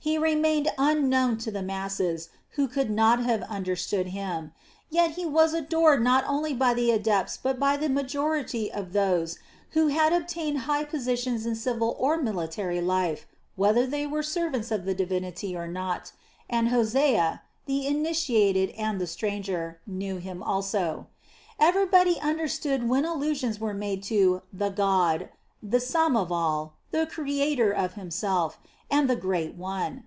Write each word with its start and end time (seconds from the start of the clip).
He 0.00 0.16
remained 0.16 0.68
unknown 0.78 1.38
to 1.38 1.50
the 1.50 1.60
masses, 1.60 2.30
who 2.50 2.68
could 2.68 2.88
not 2.88 3.18
have 3.24 3.42
understood 3.42 4.06
him; 4.06 4.52
yet 4.90 5.10
he 5.16 5.26
was 5.26 5.52
adored 5.52 6.02
not 6.02 6.24
only 6.28 6.54
by 6.54 6.72
the 6.72 6.92
adepts 6.92 7.36
but 7.36 7.58
by 7.58 7.76
the 7.76 7.88
majority 7.88 8.70
of 8.72 8.92
those 8.92 9.40
who 9.70 9.88
had 9.88 10.12
obtained 10.12 10.60
high 10.60 10.84
positions 10.84 11.44
in 11.44 11.56
civil 11.56 11.96
or 11.98 12.16
military 12.16 12.80
life 12.80 13.26
whether 13.56 13.86
they 13.86 14.06
were 14.06 14.22
servants 14.22 14.70
of 14.70 14.84
the 14.84 14.94
divinity 14.94 15.56
or 15.56 15.66
not 15.66 16.12
and 16.48 16.68
Hosea, 16.68 17.42
the 17.66 17.84
initiated 17.88 18.70
and 18.78 19.00
the 19.00 19.06
stranger, 19.06 19.80
knew 19.84 20.18
him 20.18 20.44
also. 20.44 21.08
Everybody 21.58 22.18
understood 22.20 22.88
when 22.88 23.04
allusion 23.04 23.54
was 23.60 23.74
made 23.74 24.04
to 24.04 24.42
"the 24.52 24.70
God," 24.70 25.28
the 25.60 25.80
"Sum 25.80 26.16
of 26.16 26.30
All," 26.30 26.74
the 26.92 27.04
"Creator 27.06 27.72
of 27.72 27.94
Himself," 27.94 28.58
and 28.90 29.10
the 29.10 29.14
"Great 29.14 29.52
One." 29.54 30.04